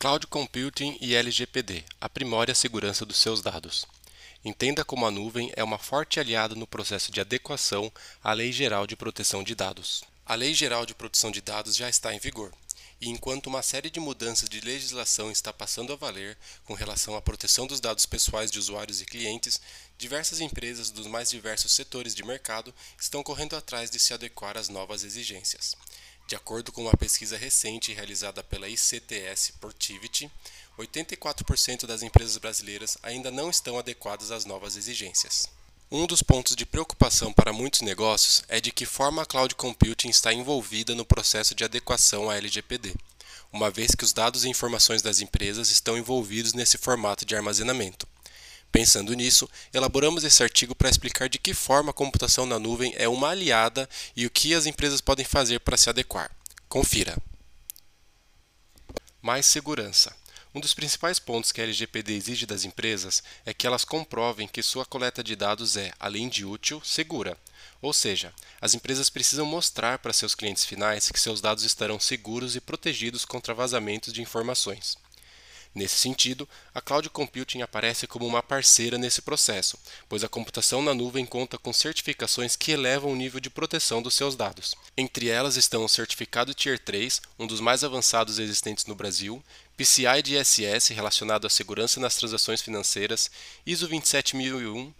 Cloud 0.00 0.28
Computing 0.28 0.96
e 0.98 1.14
LGPD 1.14 1.84
aprimore 2.00 2.50
a 2.50 2.54
segurança 2.54 3.04
dos 3.04 3.18
seus 3.18 3.42
dados. 3.42 3.84
Entenda 4.42 4.82
como 4.82 5.04
a 5.04 5.10
nuvem 5.10 5.52
é 5.54 5.62
uma 5.62 5.76
forte 5.76 6.18
aliada 6.18 6.54
no 6.54 6.66
processo 6.66 7.12
de 7.12 7.20
adequação 7.20 7.92
à 8.24 8.32
Lei 8.32 8.50
Geral 8.50 8.86
de 8.86 8.96
Proteção 8.96 9.44
de 9.44 9.54
Dados. 9.54 10.02
A 10.24 10.34
Lei 10.34 10.54
Geral 10.54 10.86
de 10.86 10.94
Proteção 10.94 11.30
de 11.30 11.42
Dados 11.42 11.76
já 11.76 11.86
está 11.86 12.14
em 12.14 12.18
vigor, 12.18 12.50
e 12.98 13.10
enquanto 13.10 13.48
uma 13.48 13.60
série 13.60 13.90
de 13.90 14.00
mudanças 14.00 14.48
de 14.48 14.62
legislação 14.62 15.30
está 15.30 15.52
passando 15.52 15.92
a 15.92 15.96
valer 15.96 16.38
com 16.64 16.72
relação 16.72 17.14
à 17.14 17.20
proteção 17.20 17.66
dos 17.66 17.78
dados 17.78 18.06
pessoais 18.06 18.50
de 18.50 18.58
usuários 18.58 19.02
e 19.02 19.04
clientes, 19.04 19.60
diversas 19.98 20.40
empresas 20.40 20.90
dos 20.90 21.06
mais 21.06 21.28
diversos 21.28 21.72
setores 21.72 22.14
de 22.14 22.24
mercado 22.24 22.74
estão 22.98 23.22
correndo 23.22 23.54
atrás 23.54 23.90
de 23.90 23.98
se 23.98 24.14
adequar 24.14 24.56
às 24.56 24.70
novas 24.70 25.04
exigências. 25.04 25.76
De 26.30 26.36
acordo 26.36 26.70
com 26.70 26.82
uma 26.82 26.96
pesquisa 26.96 27.36
recente 27.36 27.92
realizada 27.92 28.40
pela 28.40 28.68
ICTS 28.68 29.54
Portivity, 29.60 30.30
84% 30.78 31.86
das 31.86 32.04
empresas 32.04 32.36
brasileiras 32.38 32.96
ainda 33.02 33.32
não 33.32 33.50
estão 33.50 33.76
adequadas 33.76 34.30
às 34.30 34.44
novas 34.44 34.76
exigências. 34.76 35.48
Um 35.90 36.06
dos 36.06 36.22
pontos 36.22 36.54
de 36.54 36.64
preocupação 36.64 37.32
para 37.32 37.52
muitos 37.52 37.80
negócios 37.80 38.44
é 38.46 38.60
de 38.60 38.70
que 38.70 38.86
forma 38.86 39.22
a 39.22 39.26
cloud 39.26 39.56
computing 39.56 40.08
está 40.08 40.32
envolvida 40.32 40.94
no 40.94 41.04
processo 41.04 41.52
de 41.52 41.64
adequação 41.64 42.30
à 42.30 42.36
LGPD, 42.36 42.94
uma 43.52 43.68
vez 43.68 43.96
que 43.96 44.04
os 44.04 44.12
dados 44.12 44.44
e 44.44 44.48
informações 44.48 45.02
das 45.02 45.18
empresas 45.18 45.68
estão 45.68 45.98
envolvidos 45.98 46.52
nesse 46.52 46.78
formato 46.78 47.24
de 47.24 47.34
armazenamento. 47.34 48.06
Pensando 48.72 49.14
nisso, 49.14 49.48
elaboramos 49.74 50.22
esse 50.22 50.42
artigo 50.42 50.74
para 50.74 50.88
explicar 50.88 51.28
de 51.28 51.38
que 51.38 51.52
forma 51.52 51.90
a 51.90 51.94
computação 51.94 52.46
na 52.46 52.58
nuvem 52.58 52.94
é 52.96 53.08
uma 53.08 53.30
aliada 53.30 53.88
e 54.14 54.26
o 54.26 54.30
que 54.30 54.54
as 54.54 54.66
empresas 54.66 55.00
podem 55.00 55.24
fazer 55.24 55.60
para 55.60 55.76
se 55.76 55.90
adequar. 55.90 56.30
Confira. 56.68 57.16
Mais 59.20 59.44
segurança. 59.44 60.14
Um 60.54 60.60
dos 60.60 60.74
principais 60.74 61.18
pontos 61.18 61.52
que 61.52 61.60
a 61.60 61.64
LGPD 61.64 62.12
exige 62.12 62.46
das 62.46 62.64
empresas 62.64 63.22
é 63.44 63.54
que 63.54 63.66
elas 63.66 63.84
comprovem 63.84 64.48
que 64.48 64.62
sua 64.62 64.84
coleta 64.84 65.22
de 65.22 65.36
dados 65.36 65.76
é, 65.76 65.92
além 65.98 66.28
de 66.28 66.44
útil, 66.44 66.80
segura. 66.84 67.38
Ou 67.80 67.92
seja, 67.92 68.32
as 68.60 68.74
empresas 68.74 69.08
precisam 69.08 69.46
mostrar 69.46 69.98
para 69.98 70.12
seus 70.12 70.34
clientes 70.34 70.64
finais 70.64 71.08
que 71.10 71.20
seus 71.20 71.40
dados 71.40 71.64
estarão 71.64 72.00
seguros 72.00 72.56
e 72.56 72.60
protegidos 72.60 73.24
contra 73.24 73.54
vazamentos 73.54 74.12
de 74.12 74.22
informações. 74.22 74.96
Nesse 75.72 75.96
sentido, 75.96 76.48
a 76.74 76.80
Cloud 76.80 77.08
Computing 77.10 77.62
aparece 77.62 78.06
como 78.06 78.26
uma 78.26 78.42
parceira 78.42 78.98
nesse 78.98 79.22
processo, 79.22 79.78
pois 80.08 80.24
a 80.24 80.28
computação 80.28 80.82
na 80.82 80.92
nuvem 80.92 81.24
conta 81.24 81.56
com 81.56 81.72
certificações 81.72 82.56
que 82.56 82.72
elevam 82.72 83.12
o 83.12 83.16
nível 83.16 83.38
de 83.38 83.48
proteção 83.48 84.02
dos 84.02 84.14
seus 84.14 84.34
dados. 84.34 84.74
Entre 84.96 85.28
elas 85.28 85.56
estão 85.56 85.84
o 85.84 85.88
certificado 85.88 86.52
Tier 86.54 86.78
3, 86.78 87.22
um 87.38 87.46
dos 87.46 87.60
mais 87.60 87.84
avançados 87.84 88.40
existentes 88.40 88.86
no 88.86 88.96
Brasil, 88.96 89.42
PCI 89.76 90.22
DSS 90.22 90.92
relacionado 90.92 91.46
à 91.46 91.50
segurança 91.50 92.00
nas 92.00 92.16
transações 92.16 92.60
financeiras, 92.60 93.30
ISO 93.64 93.86
27001, 93.86 94.92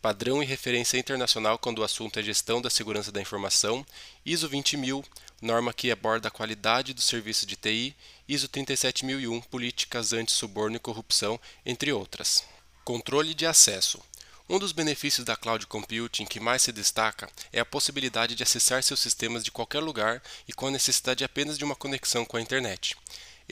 padrão 0.00 0.42
e 0.42 0.46
referência 0.46 0.98
internacional 0.98 1.58
quando 1.58 1.80
o 1.80 1.84
assunto 1.84 2.18
é 2.18 2.22
gestão 2.22 2.60
da 2.60 2.70
segurança 2.70 3.12
da 3.12 3.20
informação, 3.20 3.84
ISO 4.24 4.48
20000, 4.48 5.04
norma 5.42 5.72
que 5.72 5.90
aborda 5.90 6.28
a 6.28 6.30
qualidade 6.30 6.94
do 6.94 7.00
serviço 7.00 7.46
de 7.46 7.56
TI, 7.56 7.94
ISO 8.28 8.48
37001, 8.48 9.40
políticas 9.42 10.12
anti-suborno 10.12 10.76
e 10.76 10.80
corrupção, 10.80 11.38
entre 11.64 11.92
outras. 11.92 12.44
Controle 12.84 13.34
de 13.34 13.46
acesso. 13.46 14.00
Um 14.48 14.58
dos 14.58 14.72
benefícios 14.72 15.24
da 15.24 15.36
cloud 15.36 15.64
computing 15.66 16.24
que 16.24 16.40
mais 16.40 16.62
se 16.62 16.72
destaca 16.72 17.30
é 17.52 17.60
a 17.60 17.64
possibilidade 17.64 18.34
de 18.34 18.42
acessar 18.42 18.82
seus 18.82 18.98
sistemas 18.98 19.44
de 19.44 19.52
qualquer 19.52 19.80
lugar 19.80 20.20
e 20.48 20.52
com 20.52 20.66
a 20.66 20.70
necessidade 20.72 21.22
apenas 21.22 21.56
de 21.56 21.64
uma 21.64 21.76
conexão 21.76 22.24
com 22.24 22.36
a 22.36 22.40
internet. 22.40 22.96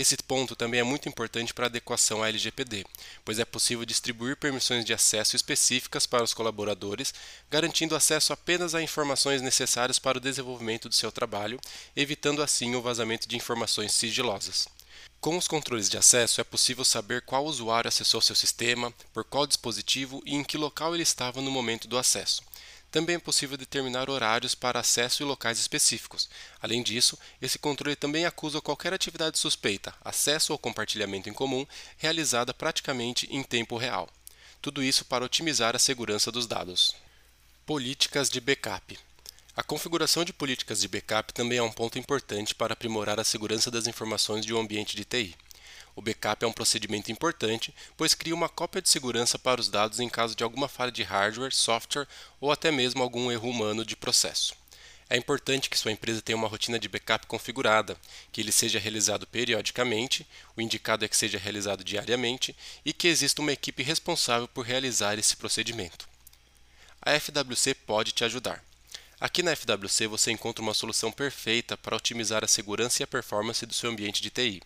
Esse 0.00 0.16
ponto 0.16 0.54
também 0.54 0.78
é 0.78 0.84
muito 0.84 1.08
importante 1.08 1.52
para 1.52 1.66
a 1.66 1.66
adequação 1.66 2.22
à 2.22 2.28
LGPD, 2.28 2.86
pois 3.24 3.40
é 3.40 3.44
possível 3.44 3.84
distribuir 3.84 4.36
permissões 4.36 4.84
de 4.84 4.94
acesso 4.94 5.34
específicas 5.34 6.06
para 6.06 6.22
os 6.22 6.32
colaboradores, 6.32 7.12
garantindo 7.50 7.96
acesso 7.96 8.32
apenas 8.32 8.76
a 8.76 8.80
informações 8.80 9.42
necessárias 9.42 9.98
para 9.98 10.18
o 10.18 10.20
desenvolvimento 10.20 10.88
do 10.88 10.94
seu 10.94 11.10
trabalho, 11.10 11.58
evitando 11.96 12.44
assim 12.44 12.76
o 12.76 12.80
vazamento 12.80 13.28
de 13.28 13.34
informações 13.34 13.92
sigilosas. 13.92 14.68
Com 15.20 15.36
os 15.36 15.48
controles 15.48 15.88
de 15.88 15.98
acesso, 15.98 16.40
é 16.40 16.44
possível 16.44 16.84
saber 16.84 17.22
qual 17.22 17.44
usuário 17.44 17.88
acessou 17.88 18.20
seu 18.20 18.36
sistema, 18.36 18.94
por 19.12 19.24
qual 19.24 19.48
dispositivo 19.48 20.22
e 20.24 20.36
em 20.36 20.44
que 20.44 20.56
local 20.56 20.94
ele 20.94 21.02
estava 21.02 21.42
no 21.42 21.50
momento 21.50 21.88
do 21.88 21.98
acesso. 21.98 22.40
Também 22.90 23.16
é 23.16 23.18
possível 23.18 23.56
determinar 23.56 24.08
horários 24.08 24.54
para 24.54 24.80
acesso 24.80 25.22
e 25.22 25.26
locais 25.26 25.58
específicos. 25.58 26.28
Além 26.60 26.82
disso, 26.82 27.18
esse 27.40 27.58
controle 27.58 27.94
também 27.94 28.24
acusa 28.24 28.62
qualquer 28.62 28.94
atividade 28.94 29.38
suspeita, 29.38 29.94
acesso 30.02 30.52
ou 30.52 30.58
compartilhamento 30.58 31.28
em 31.28 31.34
comum, 31.34 31.66
realizada 31.98 32.54
praticamente 32.54 33.28
em 33.30 33.42
tempo 33.42 33.76
real. 33.76 34.08
Tudo 34.62 34.82
isso 34.82 35.04
para 35.04 35.24
otimizar 35.24 35.76
a 35.76 35.78
segurança 35.78 36.32
dos 36.32 36.46
dados. 36.46 36.94
Políticas 37.66 38.30
de 38.30 38.40
backup. 38.40 38.98
A 39.54 39.62
configuração 39.62 40.24
de 40.24 40.32
políticas 40.32 40.80
de 40.80 40.88
backup 40.88 41.32
também 41.34 41.58
é 41.58 41.62
um 41.62 41.70
ponto 41.70 41.98
importante 41.98 42.54
para 42.54 42.72
aprimorar 42.72 43.20
a 43.20 43.24
segurança 43.24 43.70
das 43.70 43.86
informações 43.86 44.46
de 44.46 44.54
um 44.54 44.60
ambiente 44.60 44.96
de 44.96 45.04
TI. 45.04 45.36
O 45.98 46.00
backup 46.00 46.44
é 46.44 46.46
um 46.46 46.52
procedimento 46.52 47.10
importante, 47.10 47.74
pois 47.96 48.14
cria 48.14 48.32
uma 48.32 48.48
cópia 48.48 48.80
de 48.80 48.88
segurança 48.88 49.36
para 49.36 49.60
os 49.60 49.68
dados 49.68 49.98
em 49.98 50.08
caso 50.08 50.32
de 50.32 50.44
alguma 50.44 50.68
falha 50.68 50.92
de 50.92 51.02
hardware, 51.02 51.52
software 51.52 52.06
ou 52.40 52.52
até 52.52 52.70
mesmo 52.70 53.02
algum 53.02 53.32
erro 53.32 53.50
humano 53.50 53.84
de 53.84 53.96
processo. 53.96 54.54
É 55.10 55.16
importante 55.16 55.68
que 55.68 55.76
sua 55.76 55.90
empresa 55.90 56.22
tenha 56.22 56.38
uma 56.38 56.46
rotina 56.46 56.78
de 56.78 56.88
backup 56.88 57.26
configurada, 57.26 57.96
que 58.30 58.40
ele 58.40 58.52
seja 58.52 58.78
realizado 58.78 59.26
periodicamente, 59.26 60.24
o 60.56 60.60
indicado 60.60 61.04
é 61.04 61.08
que 61.08 61.16
seja 61.16 61.36
realizado 61.36 61.82
diariamente 61.82 62.54
e 62.84 62.92
que 62.92 63.08
exista 63.08 63.42
uma 63.42 63.52
equipe 63.52 63.82
responsável 63.82 64.46
por 64.46 64.64
realizar 64.64 65.18
esse 65.18 65.36
procedimento. 65.36 66.08
A 67.02 67.18
FWC 67.18 67.74
pode 67.74 68.12
te 68.12 68.22
ajudar. 68.22 68.62
Aqui 69.18 69.42
na 69.42 69.56
FWC 69.56 70.06
você 70.06 70.30
encontra 70.30 70.62
uma 70.62 70.74
solução 70.74 71.10
perfeita 71.10 71.76
para 71.76 71.96
otimizar 71.96 72.44
a 72.44 72.48
segurança 72.48 73.02
e 73.02 73.04
a 73.04 73.08
performance 73.08 73.66
do 73.66 73.74
seu 73.74 73.90
ambiente 73.90 74.22
de 74.22 74.30
TI. 74.30 74.62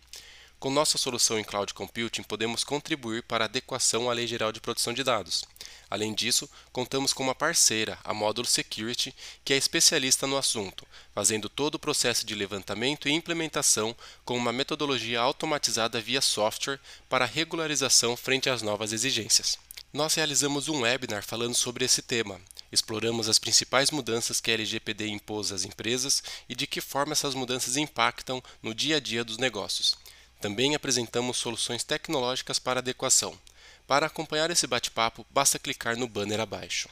Com 0.62 0.70
nossa 0.70 0.96
solução 0.96 1.40
em 1.40 1.42
Cloud 1.42 1.74
Computing, 1.74 2.22
podemos 2.22 2.62
contribuir 2.62 3.24
para 3.24 3.44
a 3.44 3.46
adequação 3.46 4.08
à 4.08 4.12
Lei 4.12 4.28
Geral 4.28 4.52
de 4.52 4.60
Proteção 4.60 4.92
de 4.92 5.02
Dados. 5.02 5.42
Além 5.90 6.14
disso, 6.14 6.48
contamos 6.72 7.12
com 7.12 7.24
uma 7.24 7.34
parceira, 7.34 7.98
a 8.04 8.14
Módulo 8.14 8.46
Security, 8.46 9.12
que 9.44 9.52
é 9.52 9.56
especialista 9.56 10.24
no 10.24 10.36
assunto, 10.36 10.86
fazendo 11.12 11.48
todo 11.48 11.74
o 11.74 11.78
processo 11.80 12.24
de 12.24 12.36
levantamento 12.36 13.08
e 13.08 13.12
implementação 13.12 13.92
com 14.24 14.36
uma 14.36 14.52
metodologia 14.52 15.20
automatizada 15.20 16.00
via 16.00 16.20
software 16.20 16.78
para 17.08 17.24
regularização 17.24 18.16
frente 18.16 18.48
às 18.48 18.62
novas 18.62 18.92
exigências. 18.92 19.58
Nós 19.92 20.14
realizamos 20.14 20.68
um 20.68 20.82
webinar 20.82 21.24
falando 21.24 21.56
sobre 21.56 21.84
esse 21.84 22.02
tema. 22.02 22.40
Exploramos 22.70 23.28
as 23.28 23.40
principais 23.40 23.90
mudanças 23.90 24.40
que 24.40 24.52
a 24.52 24.54
LGPD 24.54 25.08
impôs 25.08 25.50
às 25.50 25.64
empresas 25.64 26.22
e 26.48 26.54
de 26.54 26.68
que 26.68 26.80
forma 26.80 27.14
essas 27.14 27.34
mudanças 27.34 27.76
impactam 27.76 28.40
no 28.62 28.72
dia 28.72 28.98
a 28.98 29.00
dia 29.00 29.24
dos 29.24 29.38
negócios. 29.38 30.00
Também 30.42 30.74
apresentamos 30.74 31.36
soluções 31.36 31.84
tecnológicas 31.84 32.58
para 32.58 32.80
adequação. 32.80 33.38
Para 33.86 34.06
acompanhar 34.06 34.50
esse 34.50 34.66
bate-papo, 34.66 35.24
basta 35.30 35.56
clicar 35.56 35.96
no 35.96 36.08
banner 36.08 36.40
abaixo. 36.40 36.80